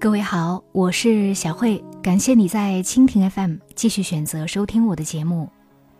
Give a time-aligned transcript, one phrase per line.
[0.00, 5.46] 各位好，我是小慧，感谢你在蜻蜓 FM 继续选择收听我的节目。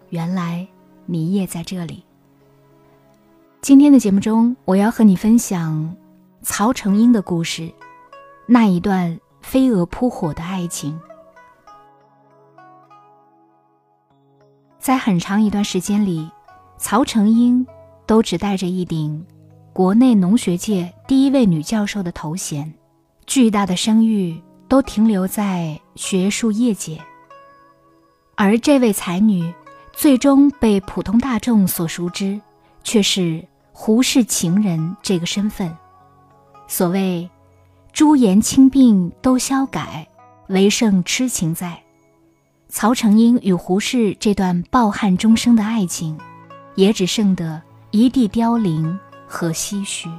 [0.09, 0.66] 原来
[1.04, 2.02] 你也在这里。
[3.61, 5.95] 今天的节目中，我要和你分享
[6.41, 7.71] 曹成英的故事，
[8.46, 10.98] 那一段飞蛾扑火的爱情。
[14.79, 16.30] 在很长一段时间里，
[16.79, 17.67] 曹成英
[18.07, 19.27] 都只戴着一顶
[19.74, 22.73] 国内农学界第一位女教授的头衔。
[23.30, 27.01] 巨大的声誉都停留在学术业界，
[28.34, 29.55] 而这位才女
[29.93, 32.41] 最终被普通大众所熟知，
[32.83, 35.73] 却是胡适情人这个身份。
[36.66, 37.30] 所谓
[37.95, 40.09] “朱颜清病都消改，
[40.49, 41.80] 唯剩痴情在”，
[42.69, 46.19] 曹成英与胡适这段抱憾终生的爱情，
[46.74, 47.62] 也只剩得
[47.93, 50.10] 一地凋零和唏嘘。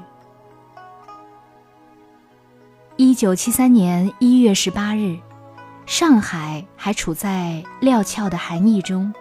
[3.04, 5.18] 一九七三年一月十八日，
[5.88, 9.12] 上海还处在料峭的寒意中。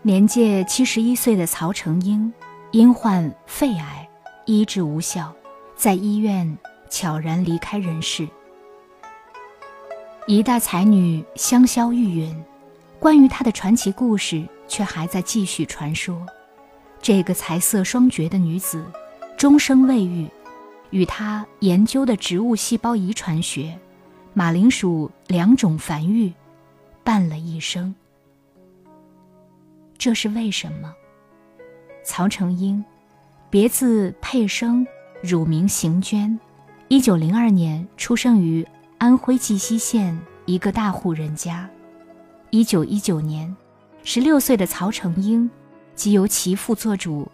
[0.00, 2.32] 年届七十一岁的曹成英，
[2.70, 4.08] 因患肺癌，
[4.46, 5.30] 医治无效，
[5.76, 6.56] 在医院
[6.88, 8.26] 悄然离开人世。
[10.26, 12.34] 一代才女香消玉殒，
[12.98, 16.24] 关于她的传奇故事却还在继续传说。
[17.02, 18.82] 这个才色双绝的女子，
[19.36, 20.26] 终生未育。
[20.96, 23.78] 与他研究的植物细胞遗传学、
[24.32, 26.32] 马铃薯两种繁育，
[27.04, 27.94] 伴了一生。
[29.98, 30.94] 这是为什么？
[32.02, 32.82] 曹成英，
[33.50, 34.86] 别字佩生，
[35.22, 36.40] 乳名邢娟，
[36.88, 41.68] 一九零二年出生于安徽绩溪县一个大户人家。
[42.48, 43.54] 一九一九年，
[44.02, 45.50] 十六岁的曹成英，
[45.94, 47.30] 即由其父做主，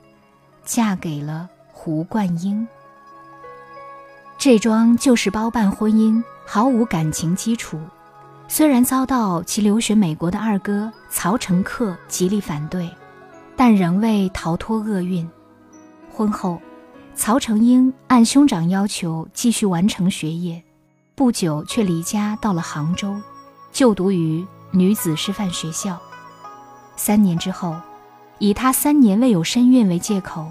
[0.64, 2.66] 嫁给了胡冠英。
[4.44, 7.78] 这桩旧式包办婚姻毫无感情基础，
[8.48, 12.90] 虽然遭到其留学美国的二哥曹成克极力反对，
[13.54, 15.30] 但仍未逃脱厄运。
[16.10, 16.60] 婚后，
[17.14, 20.60] 曹成英按兄长要求继续完成学业，
[21.14, 23.14] 不久却离家到了杭州，
[23.70, 25.96] 就读于女子师范学校。
[26.96, 27.76] 三年之后，
[28.40, 30.50] 以她三年未有身孕为借口，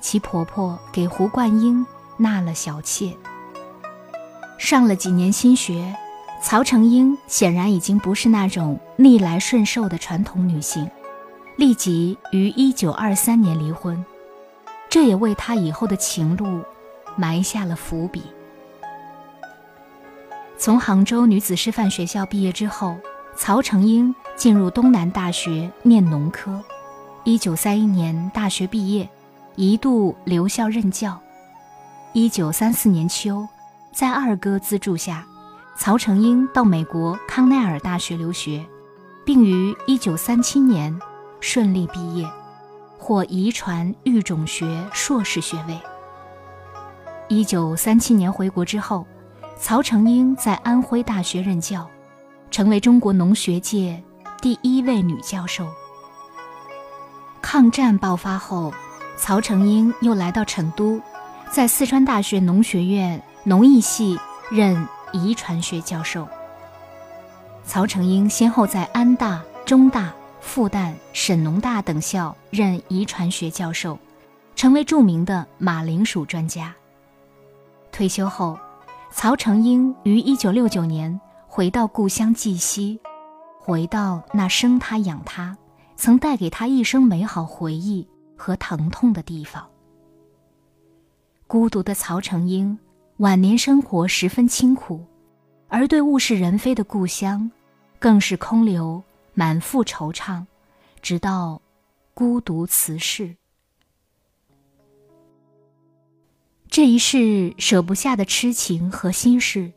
[0.00, 1.84] 其婆婆给胡冠英。
[2.16, 3.16] 纳了小妾，
[4.58, 5.94] 上了几年新学，
[6.42, 10.90] 曹成英显然已经不是那种逆来顺受的传统女性，
[11.56, 14.04] 立即于一九二三年离婚，
[14.88, 16.62] 这也为她以后的情路
[17.16, 18.22] 埋下了伏笔。
[20.58, 22.96] 从杭州女子师范学校毕业之后，
[23.36, 26.62] 曹成英进入东南大学念农科，
[27.24, 29.06] 一九三一年大学毕业，
[29.54, 31.20] 一度留校任教。
[32.16, 33.46] 一九三四年秋，
[33.92, 35.26] 在二哥资助下，
[35.76, 38.64] 曹成英到美国康奈尔大学留学，
[39.22, 40.98] 并于一九三七年
[41.40, 42.26] 顺利毕业，
[42.96, 45.78] 获遗传育种学硕士学位。
[47.28, 49.06] 一九三七年回国之后，
[49.58, 51.86] 曹成英在安徽大学任教，
[52.50, 54.02] 成为中国农学界
[54.40, 55.68] 第一位女教授。
[57.42, 58.72] 抗战爆发后，
[59.18, 60.98] 曹成英又来到成都。
[61.50, 64.18] 在四川大学农学院农艺系
[64.50, 66.28] 任遗传学教授。
[67.64, 73.98] 曹成英先后在安大、中大、复旦、沈农大等校任遗传学教授，
[74.54, 76.74] 成为著名的马铃薯专家。
[77.90, 78.58] 退休后，
[79.10, 83.00] 曹成英于1969年回到故乡绩溪，
[83.58, 85.56] 回到那生他养他、
[85.96, 88.06] 曾带给他一生美好回忆
[88.36, 89.66] 和疼痛的地方。
[91.48, 92.76] 孤独的曹成英，
[93.18, 95.06] 晚年生活十分清苦，
[95.68, 97.48] 而对物是人非的故乡，
[98.00, 99.00] 更是空留
[99.32, 100.44] 满腹惆怅，
[101.00, 101.62] 直到
[102.14, 103.36] 孤独辞世。
[106.68, 109.72] 这一世舍不下的痴情和心事，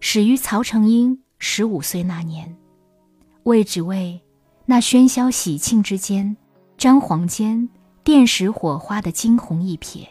[0.00, 2.56] 始于曹成英十五岁那年，
[3.44, 4.20] 为只为
[4.66, 6.36] 那喧嚣喜庆之间，
[6.76, 7.68] 张皇间
[8.02, 10.08] 电石火花的惊鸿一瞥。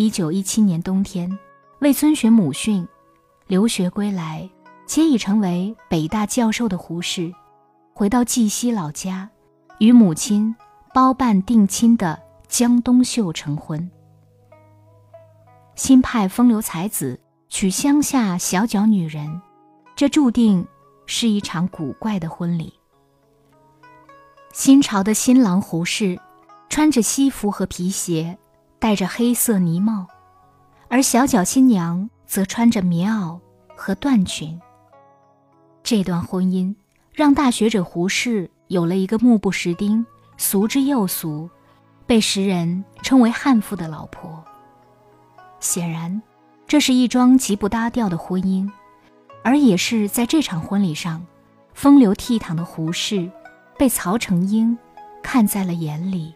[0.00, 1.38] 一九一七年冬天，
[1.80, 2.88] 为遵循母训，
[3.46, 4.48] 留学归来，
[4.86, 7.30] 且已成为北大教授的胡适，
[7.92, 9.28] 回到绩溪老家，
[9.78, 10.56] 与母亲
[10.94, 12.18] 包办定亲的
[12.48, 13.90] 江冬秀成婚。
[15.74, 17.20] 新派风流才子
[17.50, 19.42] 娶乡下小脚女人，
[19.94, 20.66] 这注定
[21.04, 22.72] 是一场古怪的婚礼。
[24.54, 26.18] 新潮的新郎胡适，
[26.70, 28.38] 穿着西服和皮鞋。
[28.80, 30.06] 戴着黑色呢帽，
[30.88, 33.38] 而小脚新娘则穿着棉袄
[33.76, 34.58] 和缎裙。
[35.82, 36.74] 这段婚姻
[37.12, 40.04] 让大学者胡适有了一个目不识丁、
[40.38, 41.50] 俗之又俗、
[42.06, 44.42] 被时人称为悍妇的老婆。
[45.60, 46.22] 显然，
[46.66, 48.66] 这是一桩极不搭调的婚姻，
[49.44, 51.22] 而也是在这场婚礼上，
[51.74, 53.30] 风流倜傥的胡适
[53.76, 54.76] 被曹成英
[55.22, 56.34] 看在了眼里，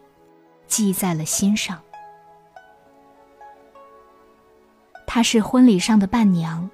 [0.67, 1.81] 记在了心上。
[5.15, 6.69] 她是婚礼上的伴娘，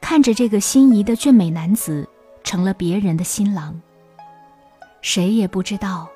[0.00, 2.08] 看着这个心仪的俊美男子
[2.42, 3.78] 成了别人的新郎。
[5.02, 6.08] 谁也不知道，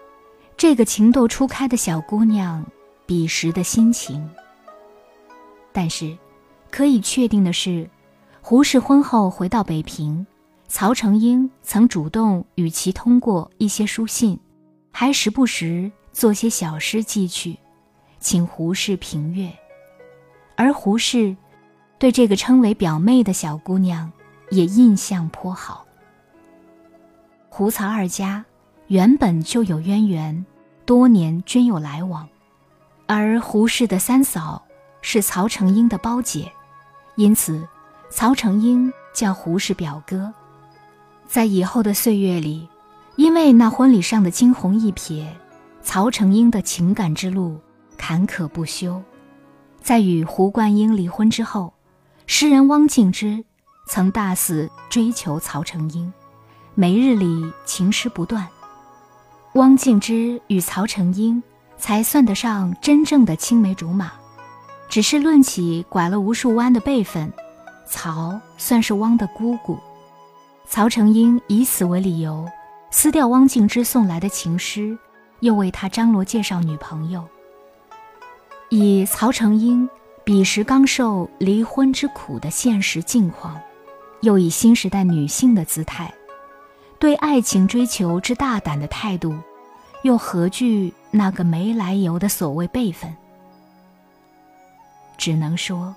[0.56, 2.65] 这个情窦初开的小姑娘
[3.05, 4.26] 彼时的心情。
[5.70, 6.17] 但是，
[6.70, 7.91] 可以确定的是，
[8.41, 10.26] 胡适婚后回到北平，
[10.69, 14.41] 曹成英曾主动与其通过一些书信，
[14.91, 17.59] 还时不时做些小诗寄去，
[18.21, 19.53] 请胡适评阅，
[20.56, 21.37] 而胡适。
[21.99, 24.11] 对这个称为表妹的小姑娘，
[24.50, 25.85] 也印象颇好。
[27.49, 28.45] 胡曹二家
[28.87, 30.47] 原本就有渊源，
[30.87, 32.29] 多年均有来往，
[33.06, 34.65] 而胡氏的三嫂
[35.03, 36.49] 是曹成英的胞姐，
[37.17, 37.67] 因此
[38.11, 40.33] 曹成英叫胡氏表哥。
[41.27, 42.69] 在以后的岁月里，
[43.17, 45.27] 因为那婚礼上的惊鸿一瞥，
[45.83, 47.59] 曹成英的情感之路
[47.97, 49.03] 坎坷不休。
[49.83, 51.75] 在与胡冠英离婚之后。
[52.30, 53.42] 诗人汪敬之
[53.86, 56.12] 曾大肆追求曹成英，
[56.75, 58.46] 每日里情诗不断。
[59.54, 61.42] 汪敬之与曹成英
[61.78, 64.12] 才算得上真正的青梅竹马，
[64.90, 67.32] 只是论起拐了无数弯的辈分，
[67.86, 69.78] 曹算是汪的姑姑。
[70.66, 72.46] 曹成英以此为理由，
[72.90, 74.96] 撕掉汪敬之送来的情诗，
[75.40, 77.26] 又为他张罗介绍女朋友。
[78.69, 79.88] 以曹成英。
[80.28, 83.58] 彼时刚受离婚之苦的现实境况，
[84.20, 86.12] 又以新时代女性的姿态，
[86.98, 89.34] 对爱情追求之大胆的态度，
[90.02, 93.16] 又何惧那个没来由的所谓辈分？
[95.16, 95.96] 只能说，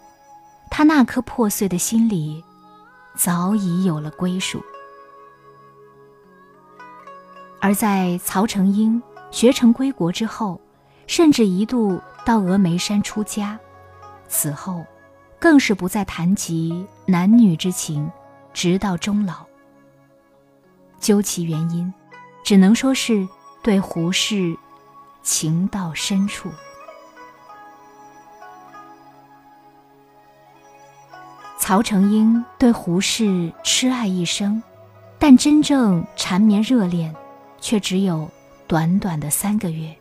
[0.69, 2.41] 他那颗破碎的心里，
[3.17, 4.63] 早已有了归属。
[7.59, 10.57] 而在曹成英学成归国之后，
[11.05, 13.59] 甚至一度到峨眉山出家。
[14.31, 14.85] 此后，
[15.37, 18.09] 更是不再谈及男女之情，
[18.53, 19.45] 直到终老。
[21.01, 21.93] 究其原因，
[22.41, 23.27] 只能说是
[23.61, 24.55] 对胡适
[25.21, 26.49] 情到深处。
[31.59, 34.63] 曹成英对胡适痴爱一生，
[35.19, 37.13] 但真正缠绵热恋，
[37.59, 38.31] 却只有
[38.65, 39.93] 短短的三个月。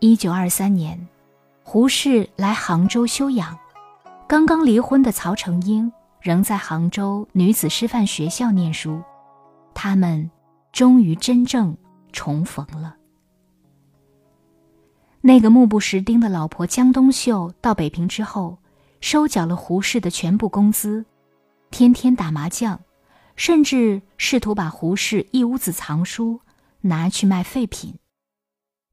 [0.00, 1.08] 一九二三年。
[1.64, 3.58] 胡适来杭州休养，
[4.28, 9.00] 刚刚离婚的曹成英仍在杭州女子师范学校念书，
[9.72, 10.30] 他们
[10.70, 11.74] 终于真正
[12.12, 12.96] 重逢了。
[15.20, 18.58] 那个目不识丁的老婆江冬秀到北平之后，
[19.00, 21.06] 收缴了胡适的全部工资，
[21.70, 22.78] 天天打麻将，
[23.36, 26.40] 甚至试图把胡适一屋子藏书
[26.80, 27.94] 拿去卖废品。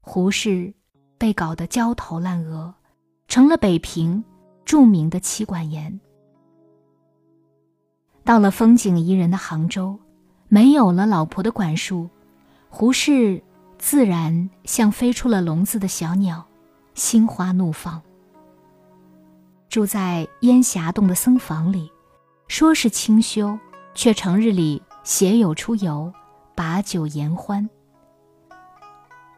[0.00, 0.72] 胡适。
[1.20, 2.72] 被搞得焦头烂额，
[3.28, 4.24] 成了北平
[4.64, 6.00] 著名的妻管严。
[8.24, 9.98] 到了风景宜人的杭州，
[10.48, 12.08] 没有了老婆的管束，
[12.70, 13.42] 胡适
[13.76, 16.42] 自然像飞出了笼子的小鸟，
[16.94, 18.00] 心花怒放。
[19.68, 21.92] 住在烟霞洞的僧房里，
[22.48, 23.58] 说是清修，
[23.94, 26.10] 却成日里携友出游，
[26.54, 27.68] 把酒言欢。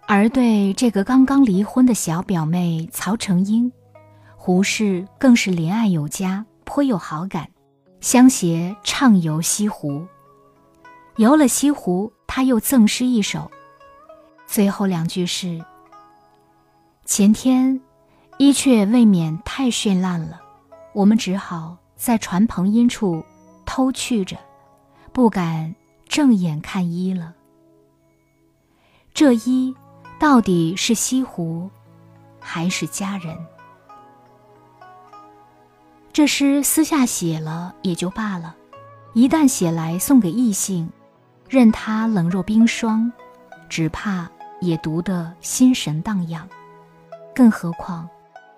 [0.07, 3.73] 而对这个刚刚离婚的小表妹曹成英，
[4.37, 7.49] 胡适更是怜爱有加，颇有好感，
[8.01, 10.07] 相携畅游西湖。
[11.17, 13.51] 游了西湖，他又赠诗一首，
[14.47, 15.65] 最后两句是
[17.07, 17.81] ：“前天
[18.39, 20.43] 衣却未免太绚烂了，
[20.93, 23.25] 我们只好在船篷阴处
[23.65, 24.37] 偷去着，
[25.13, 25.75] 不敢
[26.07, 27.33] 正眼看衣了。
[29.15, 29.75] 这衣。”
[30.23, 31.69] 到底是西湖，
[32.39, 33.37] 还是佳人？
[36.13, 38.55] 这诗私下写了也就罢了，
[39.15, 40.89] 一旦写来送给异性，
[41.49, 43.13] 任他冷若冰霜，
[43.69, 46.49] 只怕也读得心神荡漾。
[47.35, 48.09] 更何况，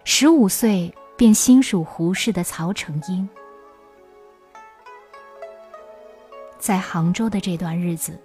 [0.04, 3.26] 十五岁便心属胡适的曹成英，
[6.58, 8.20] 在杭州的这段日子，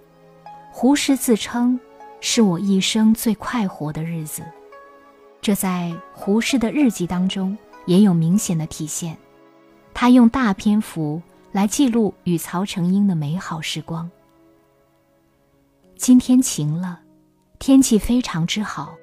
[0.70, 1.80] 胡适自称。
[2.20, 4.42] 是我一生最快活的日子，
[5.40, 9.16] 这在胡适的日记当中也有明显的体现。
[9.94, 14.10] 他用大篇幅来记录与曹成英的美好时光。
[15.96, 17.00] 今天晴了，
[17.58, 18.94] 天气非常之好。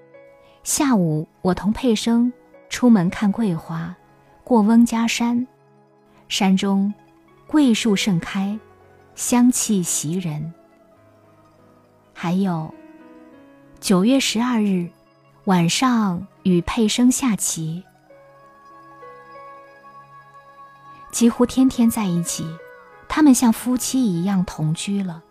[0.64, 2.32] 下午我同佩生
[2.70, 3.96] 出门看桂花，
[4.44, 5.46] 过翁家山，
[6.28, 6.94] 山中
[7.48, 8.58] 桂树盛开，
[9.16, 10.54] 香气袭人。
[12.14, 12.74] 还有
[13.80, 14.90] 九月十二日
[15.46, 17.84] 晚上与佩生下棋。
[21.12, 22.46] 几乎天天在一起，
[23.08, 25.22] 他们像夫妻一样同居了，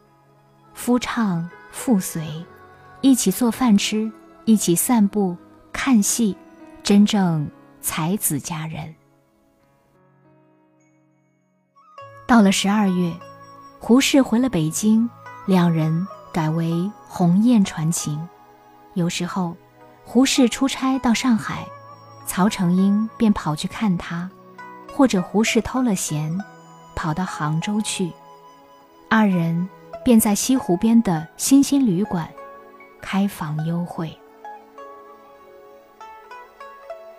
[0.74, 2.44] 夫唱妇随，
[3.00, 4.10] 一起做饭吃，
[4.44, 5.36] 一起散步
[5.72, 6.36] 看戏，
[6.82, 7.48] 真正
[7.80, 8.94] 才子佳人。
[12.26, 13.12] 到了十二月，
[13.80, 15.08] 胡适回了北京，
[15.46, 18.26] 两人改为鸿雁传情。
[18.96, 19.54] 有时候，
[20.06, 21.66] 胡适出差到上海，
[22.26, 24.28] 曹成英便跑去看他。
[24.90, 26.34] 或者胡适偷了闲，
[26.94, 28.10] 跑到杭州去，
[29.10, 29.68] 二人
[30.02, 32.26] 便在西湖边的新兴旅馆
[33.02, 34.18] 开房幽会。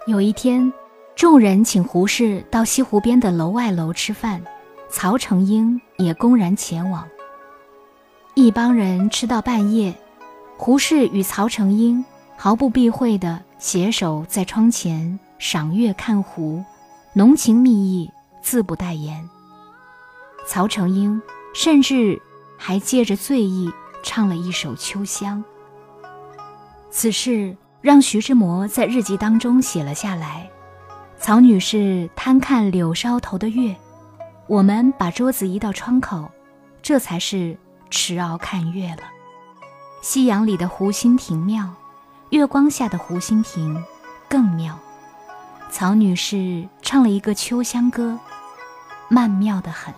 [0.08, 0.74] 有一天，
[1.16, 4.44] 众人请胡适到西湖边的楼外楼吃饭，
[4.90, 7.08] 曹成英也公然前往。
[8.34, 9.94] 一帮人吃到半夜，
[10.58, 12.04] 胡适与曹成英
[12.36, 16.64] 毫不避讳地携手在窗前赏月看湖。
[17.14, 18.12] 浓情蜜意，
[18.42, 19.28] 自不待言。
[20.46, 21.20] 曹成英
[21.56, 22.22] 甚至
[22.58, 23.72] 还借着醉意
[24.04, 25.44] 唱了一首《秋香》。
[26.92, 30.50] 此事让徐志摩在日记当中写了下来。
[31.18, 33.76] 曹女士贪看柳梢头的月，
[34.46, 36.30] 我们把桌子移到窗口，
[36.84, 37.58] 这才是
[37.90, 39.17] 持鳌看月了。
[40.02, 41.68] 夕阳里的湖心亭妙，
[42.30, 43.84] 月光下的湖心亭
[44.30, 44.78] 更妙。
[45.70, 48.18] 曹女士唱了一个秋香歌，
[49.10, 49.94] 曼妙的很。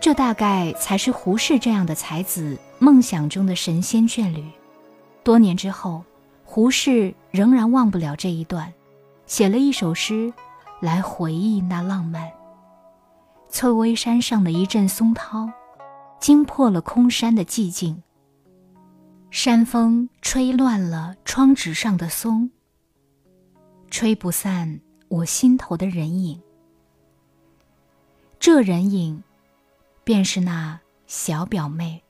[0.00, 4.44] 这大概才是胡适这样的才子梦想中的神仙眷侣。
[5.24, 6.04] 多年之后，
[6.44, 8.72] 胡适仍然忘不了这一段，
[9.26, 10.32] 写了一首诗
[10.80, 12.30] 来回忆那浪漫。
[13.48, 15.48] 翠微山上的一阵松涛，
[16.22, 18.00] 惊破了空山的寂静。
[19.32, 22.48] 山风吹乱了窗纸上的松。
[23.90, 26.40] 吹不散我心头的人影，
[28.38, 29.20] 这人影，
[30.04, 32.00] 便是那小表妹。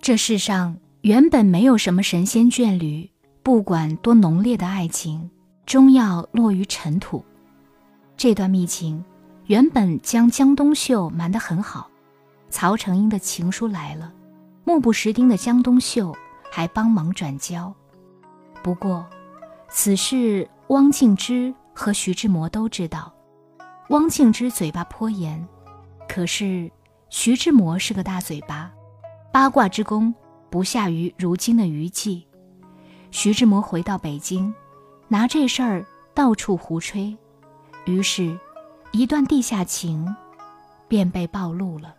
[0.00, 3.10] 这世上原本没有什么神仙眷侣，
[3.42, 5.28] 不管多浓烈的爱情，
[5.66, 7.24] 终要落于尘土。
[8.16, 9.04] 这段秘情，
[9.46, 11.88] 原本将江冬秀瞒得很好，
[12.50, 14.12] 曹成英的情书来了。
[14.64, 16.14] 目不识丁的江冬秀
[16.50, 17.74] 还帮忙转交，
[18.62, 19.04] 不过，
[19.68, 23.12] 此事汪静之和徐志摩都知道。
[23.88, 25.44] 汪静之嘴巴颇严，
[26.08, 26.70] 可是
[27.08, 28.70] 徐志摩是个大嘴巴，
[29.32, 30.14] 八卦之功
[30.48, 32.24] 不下于如今的余悸。
[33.10, 34.54] 徐志摩回到北京，
[35.12, 37.14] 拿这事儿到处胡吹，
[37.84, 38.34] 于是，
[38.92, 40.16] 一段地下情
[40.88, 41.94] 便被暴露了。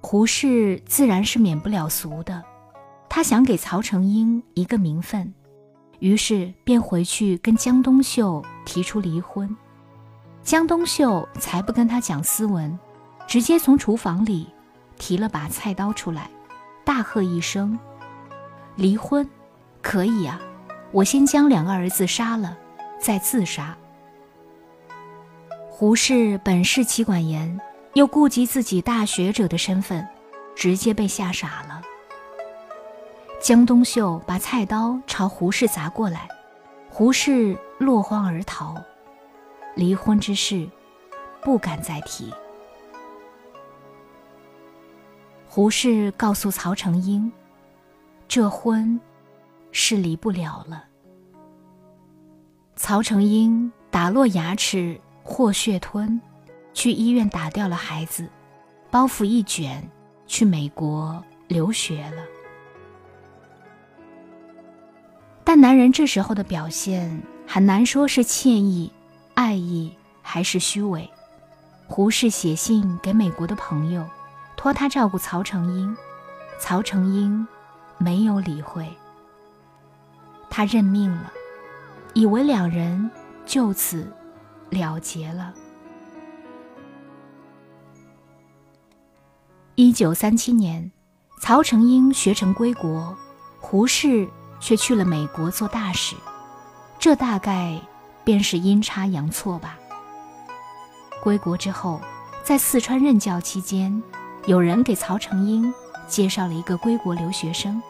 [0.00, 2.42] 胡适自然是免不了俗的，
[3.06, 5.34] 他想给曹成英一个名分，
[5.98, 9.54] 于是便回去跟江冬秀提出离婚。
[10.42, 12.78] 江冬秀才不跟他讲斯文，
[13.26, 14.48] 直接从厨房里
[14.96, 16.30] 提了把菜刀出来，
[16.86, 17.78] 大喝一声
[18.76, 19.28] ：“离婚，
[19.82, 20.40] 可以啊！
[20.92, 22.56] 我先将两个儿子杀了，
[23.00, 23.76] 再自杀。”
[25.70, 27.60] 胡适本是妻管严。
[27.94, 30.04] 又顾及自己大学者的身份，
[30.56, 31.80] 直接被吓傻了。
[33.40, 36.26] 江冬秀把菜刀朝胡适砸过来，
[36.90, 38.74] 胡适落荒而逃。
[39.76, 40.68] 离婚之事，
[41.40, 42.34] 不敢再提。
[45.46, 47.30] 胡适告诉曹成英，
[48.26, 49.00] 这婚
[49.72, 50.84] 是离不了了。
[52.76, 56.20] 曹成英打落牙齿，或血吞。
[56.72, 58.28] 去医院打掉了孩子，
[58.90, 59.88] 包袱一卷，
[60.26, 62.22] 去美国留学了。
[65.44, 68.90] 但男人这时候的表现很难说是歉意、
[69.34, 71.08] 爱意还是虚伪。
[71.86, 74.04] 胡适写信给美国的朋友，
[74.56, 75.96] 托他照顾曹成英，
[76.58, 77.46] 曹成英
[77.98, 78.88] 没有理会，
[80.50, 81.32] 他认命了，
[82.12, 83.10] 以为两人
[83.46, 84.12] 就此
[84.70, 85.54] 了结了。
[89.76, 90.90] 一九三七年，
[91.40, 93.16] 曹成英学成归国，
[93.60, 94.28] 胡适
[94.60, 96.14] 却去了美国做大使，
[96.98, 97.80] 这大概
[98.22, 99.76] 便是阴差阳错吧。
[101.22, 102.00] 归国之后，
[102.44, 104.02] 在四川任教期间，
[104.46, 105.72] 有人给曹成英
[106.08, 107.82] 介绍了一个归国留学生，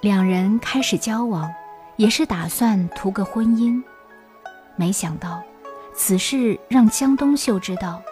[0.00, 1.52] 两人开始交往，
[1.96, 3.82] 也是打算图个婚姻。
[4.76, 5.42] 没想到，
[5.94, 8.02] 此事让江冬秀知道，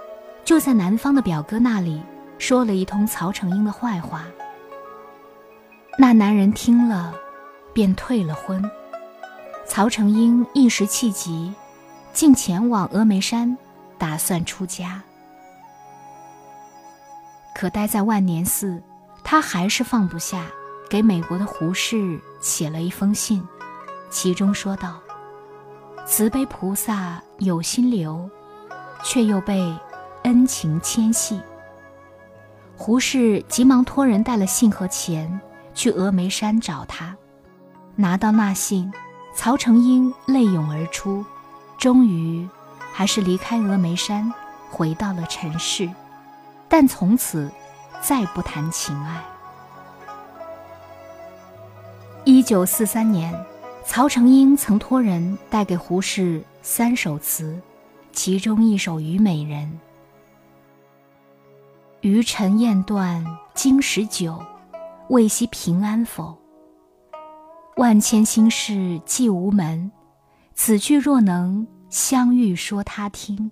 [0.44, 2.02] 就在男方的表哥那里
[2.38, 4.24] 说了一通曹成英的坏话。
[5.98, 7.14] 那男人听了，
[7.72, 8.62] 便退了婚。
[9.66, 11.54] 曹成英一时气急，
[12.12, 13.56] 竟前往峨眉山，
[13.96, 15.02] 打算出家。
[17.54, 18.82] 可待在万年寺，
[19.24, 20.44] 他还是放不下，
[20.88, 23.42] 给美国的胡适写了一封信，
[24.10, 25.00] 其中说道。
[26.06, 28.28] 慈悲菩萨有心留，
[29.02, 29.74] 却又被
[30.24, 31.40] 恩情牵系。
[32.76, 35.40] 胡适急忙托人带了信和钱
[35.74, 37.16] 去峨眉山找他。
[37.96, 38.92] 拿到那信，
[39.34, 41.24] 曹成英泪涌而出，
[41.78, 42.46] 终于
[42.92, 44.30] 还是离开峨眉山，
[44.70, 45.88] 回到了尘世，
[46.68, 47.50] 但从此
[48.06, 49.24] 再不谈情爱。
[52.24, 53.34] 一九四三年。
[53.86, 57.60] 曹成英曾托人带给胡适三首词，
[58.12, 59.68] 其中一首《虞美人》
[62.00, 64.42] ：“余尘雁断经十九，
[65.10, 66.34] 未悉平安否？
[67.76, 69.92] 万千心事寄无门，
[70.54, 73.50] 此句若能相遇说他听。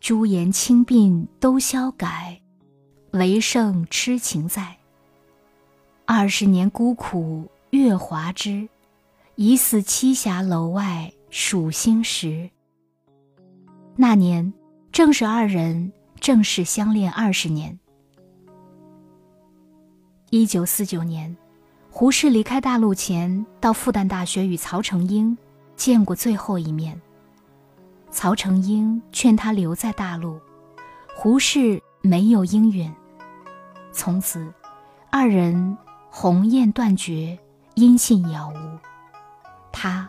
[0.00, 2.40] 朱颜轻鬓都消改，
[3.12, 4.76] 唯剩痴情在。
[6.04, 8.68] 二十年孤苦。”月华枝，
[9.36, 12.50] 疑似栖霞楼外数星时。
[13.94, 14.52] 那年
[14.90, 17.78] 正是二人正式相恋二十年。
[20.30, 21.36] 一九四九年，
[21.92, 25.38] 胡适离开大陆前，到复旦大学与曹成英
[25.76, 27.00] 见过最后一面。
[28.10, 30.40] 曹成英劝他留在大陆，
[31.16, 32.92] 胡适没有应允。
[33.92, 34.52] 从此，
[35.10, 35.76] 二人
[36.10, 37.38] 鸿雁断绝。
[37.76, 38.78] 音信杳无，
[39.72, 40.06] 他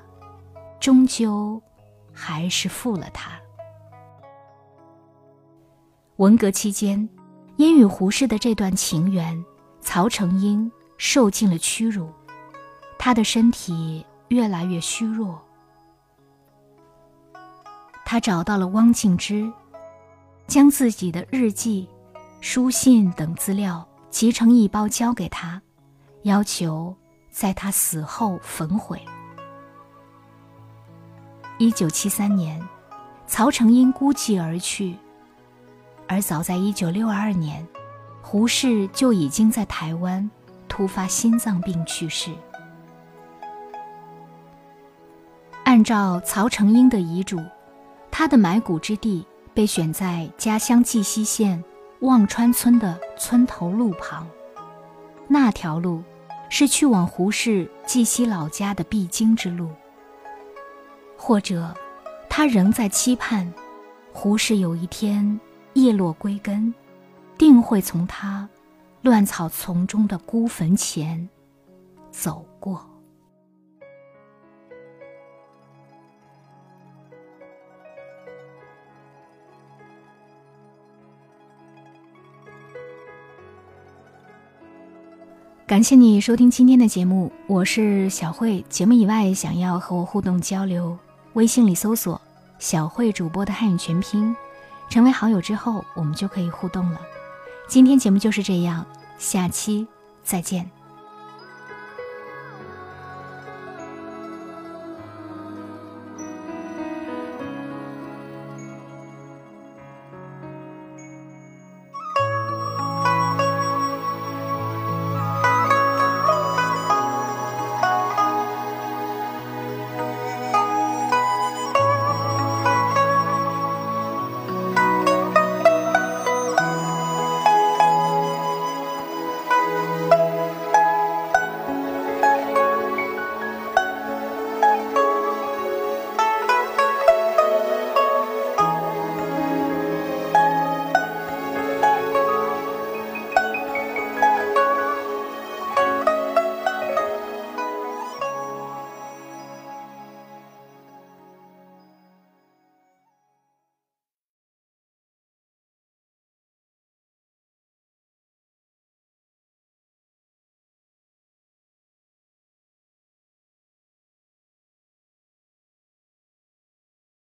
[0.77, 1.61] 终究
[2.11, 3.31] 还是负了他。
[6.17, 7.07] 文革期间，
[7.55, 9.41] 因与胡适的这段情缘，
[9.79, 12.09] 曹成英受尽了屈辱，
[12.97, 15.41] 他的身体越来越虚弱。
[18.11, 19.49] 他找到了汪静之，
[20.45, 21.87] 将自己的日记、
[22.41, 25.61] 书信等资料集成一包交给他，
[26.23, 26.93] 要求。
[27.29, 29.01] 在他死后焚毁。
[31.57, 32.61] 一九七三年，
[33.27, 34.97] 曹成英孤寂而去，
[36.05, 37.65] 而早在一九六二年，
[38.21, 40.29] 胡适就已经在台湾
[40.67, 42.29] 突发心脏病去世。
[45.63, 47.39] 按照曹成英的遗嘱，
[48.11, 51.63] 他的埋骨之地被选在家乡绩溪县
[52.01, 54.27] 望川村的村头路旁，
[55.27, 56.03] 那条路。
[56.53, 59.69] 是去往胡适绩溪老家的必经之路，
[61.17, 61.73] 或者，
[62.29, 63.49] 他仍在期盼，
[64.11, 65.39] 胡适有一天
[65.75, 66.73] 叶落归根，
[67.37, 68.49] 定会从他
[69.01, 71.29] 乱草丛中的孤坟前
[72.11, 72.85] 走过。
[85.71, 88.61] 感谢你收听今天的节目，我是小慧。
[88.67, 90.99] 节目以外想要和我互动交流，
[91.31, 92.19] 微信里搜索
[92.59, 94.35] “小慧主播”的汉语全拼，
[94.89, 96.99] 成为好友之后，我们就可以互动了。
[97.69, 98.85] 今天节目就是这样，
[99.17, 99.87] 下期
[100.25, 100.69] 再见。